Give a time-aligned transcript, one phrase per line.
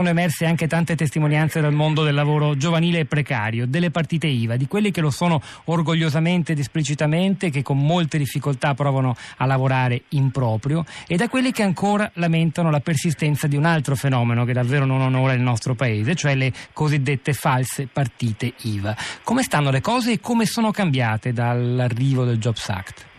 [0.00, 4.56] Sono emerse anche tante testimonianze dal mondo del lavoro giovanile e precario, delle partite IVA,
[4.56, 10.04] di quelli che lo sono orgogliosamente ed esplicitamente, che con molte difficoltà provano a lavorare
[10.12, 14.54] in proprio, e da quelli che ancora lamentano la persistenza di un altro fenomeno che
[14.54, 18.96] davvero non onora il nostro paese, cioè le cosiddette false partite IVA.
[19.22, 23.09] Come stanno le cose e come sono cambiate dall'arrivo del Jobs Act?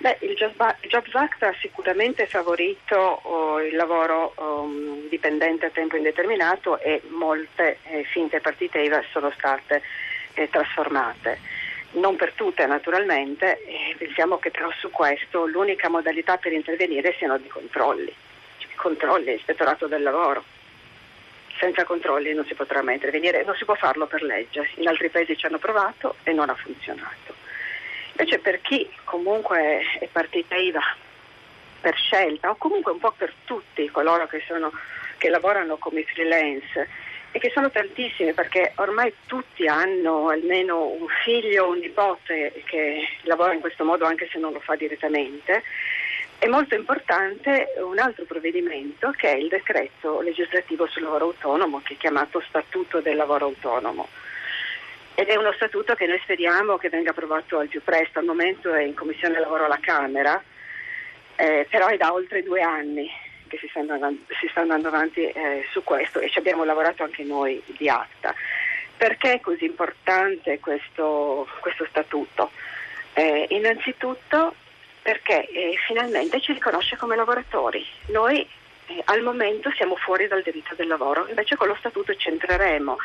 [0.00, 6.78] Beh, il Jobs Act ha sicuramente favorito oh, il lavoro um, dipendente a tempo indeterminato
[6.78, 9.82] e molte eh, finte partite IVA sono state
[10.32, 11.38] eh, trasformate.
[11.92, 17.36] Non per tutte naturalmente, eh, pensiamo che però su questo l'unica modalità per intervenire siano
[17.36, 18.14] di controlli,
[18.56, 20.42] cioè, controlli, ispettorato del lavoro.
[21.58, 25.10] Senza controlli non si potrà mai intervenire, non si può farlo per legge, in altri
[25.10, 27.39] paesi ci hanno provato e non ha funzionato.
[28.20, 30.82] Invece per chi comunque è partita IVA
[31.80, 34.70] per scelta o comunque un po' per tutti coloro che, sono,
[35.16, 36.86] che lavorano come freelance
[37.30, 43.08] e che sono tantissimi perché ormai tutti hanno almeno un figlio o un nipote che
[43.22, 45.62] lavora in questo modo anche se non lo fa direttamente.
[46.36, 51.94] È molto importante un altro provvedimento che è il decreto legislativo sul lavoro autonomo che
[51.94, 54.08] è chiamato Statuto del lavoro autonomo
[55.14, 58.72] ed è uno statuto che noi speriamo che venga approvato al più presto, al momento
[58.72, 60.42] è in Commissione Lavoro alla Camera,
[61.36, 63.10] eh, però è da oltre due anni
[63.48, 67.02] che si sta andando, si sta andando avanti eh, su questo e ci abbiamo lavorato
[67.02, 68.34] anche noi di ACTA.
[68.96, 72.50] Perché è così importante questo, questo statuto?
[73.14, 74.54] Eh, innanzitutto
[75.02, 77.84] perché eh, finalmente ci riconosce come lavoratori.
[78.08, 78.46] Noi
[78.90, 82.96] eh, al momento siamo fuori dal diritto del lavoro, invece con lo statuto ci entreremo.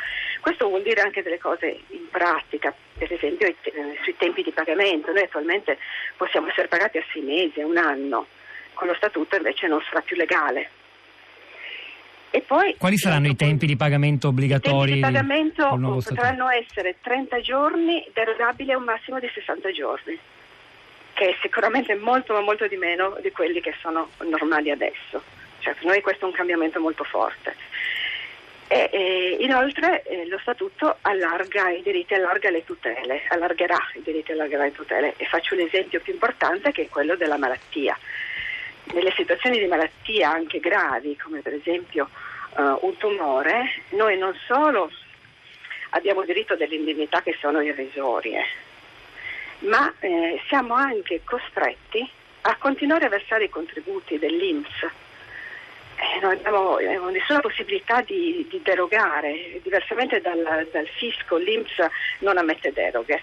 [0.42, 3.56] Questo vuol dire anche delle cose in pratica, per esempio eh,
[4.02, 5.12] sui tempi di pagamento.
[5.12, 5.78] Noi attualmente
[6.18, 8.26] possiamo essere pagati a sei mesi, a un anno,
[8.74, 10.70] con lo statuto invece non sarà più legale.
[12.46, 14.98] Poi, Quali saranno i tempi di pagamento obbligatori?
[14.98, 20.20] I tempi di pagamento potranno essere 30 giorni, derogabili a un massimo di 60 giorni,
[21.14, 25.24] che è sicuramente molto ma molto di meno di quelli che sono normali adesso.
[25.66, 27.56] Cioè, per noi questo è un cambiamento molto forte.
[28.68, 34.32] E, e inoltre eh, lo statuto allarga i diritti, allarga le tutele, allargherà i diritti,
[34.32, 37.98] allargherà le tutele e faccio un esempio più importante che è quello della malattia.
[38.94, 42.10] Nelle situazioni di malattia anche gravi, come per esempio
[42.58, 44.92] uh, un tumore, noi non solo
[45.92, 48.46] abbiamo diritto delle indennità che sono irrisorie,
[49.60, 52.08] ma eh, siamo anche costretti
[52.42, 55.04] a continuare a versare i contributi dell'INPS
[56.16, 61.86] eh, non abbiamo nessuna possibilità di, di derogare, diversamente dal, dal fisco l'Inps
[62.20, 63.22] non ammette deroghe.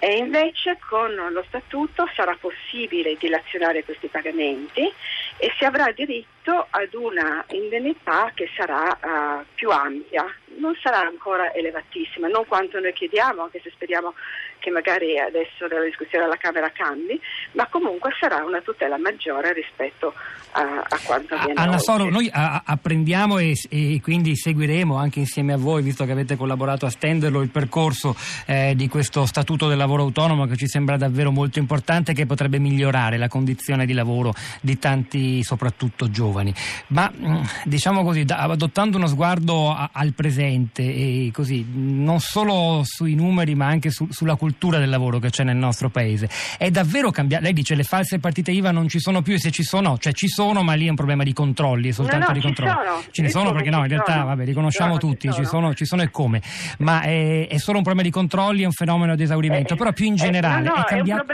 [0.00, 4.92] E invece con lo statuto sarà possibile dilazionare questi pagamenti
[5.38, 10.24] e si avrà diritto ad una indennità che sarà uh, più ampia,
[10.58, 14.14] non sarà ancora elevatissima, non quanto noi chiediamo, anche se speriamo
[14.58, 17.18] che magari adesso nella discussione alla Camera cambi,
[17.52, 20.12] ma comunque sarà una tutela maggiore rispetto
[20.52, 21.84] a, a quanto avviene Anna oggi.
[21.84, 26.36] Soro, noi a, apprendiamo e, e, quindi seguiremo anche insieme a voi, visto che avete
[26.36, 28.16] collaborato a stenderlo, il percorso
[28.46, 32.58] eh, di questo Statuto del lavoro autonomo che ci sembra davvero molto importante che potrebbe
[32.58, 36.52] migliorare la condizione di lavoro di tanti, soprattutto giovani.
[36.88, 43.54] Ma mm, diciamo così, adottando uno sguardo al presente e così, non solo sui numeri
[43.54, 46.28] ma anche su, sulla cultura del lavoro che c'è nel nostro paese.
[46.56, 47.44] È davvero cambiato?
[47.44, 50.12] Lei dice le false partite IVA non ci sono più e se ci sono, cioè
[50.12, 52.72] ci sono, ma lì è un problema di controlli, soltanto no, no, di controlli.
[52.72, 53.02] Sono.
[53.10, 55.74] Ce ne sono perché no, in realtà vabbè, riconosciamo no, tutti, ci sono.
[55.74, 56.42] ci sono, e come.
[56.78, 59.92] Ma è, è, solo un problema di controlli, è un fenomeno di esaurimento, eh, però
[59.92, 61.22] più in generale eh, è cambiato.
[61.22, 61.26] È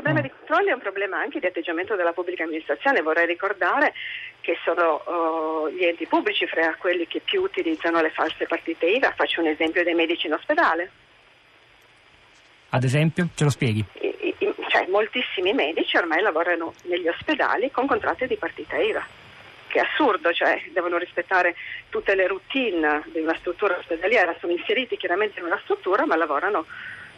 [0.00, 3.02] problema, problema di controlli, è un problema anche di atteggiamento della pubblica amministrazione.
[3.02, 3.92] Vorrei ricordare
[4.40, 9.12] che sono uh, gli enti pubblici fra quelli che più utilizzano le false partite IVA.
[9.12, 10.90] Faccio un esempio dei medici in ospedale.
[12.70, 13.84] Ad esempio, ce lo spieghi?
[14.68, 19.18] Cioè, moltissimi medici ormai lavorano negli ospedali con contratti di partita IVA
[19.70, 21.54] che è assurdo, cioè devono rispettare
[21.90, 26.66] tutte le routine di una struttura ospedaliera, sono inseriti chiaramente in una struttura ma lavorano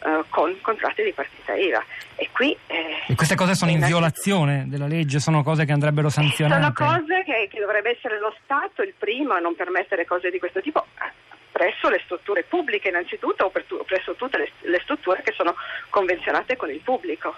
[0.03, 1.83] uh, con contratti di partita IVA.
[2.15, 6.09] E, qui, eh, e queste cose sono in violazione della legge, sono cose che andrebbero
[6.09, 6.61] sanzionate?
[6.61, 10.39] Sono cose che, che dovrebbe essere lo Stato il primo a non permettere cose di
[10.39, 10.85] questo tipo
[11.51, 15.55] presso le strutture pubbliche innanzitutto o presso tutte le, le strutture che sono
[15.89, 17.35] convenzionate con il pubblico.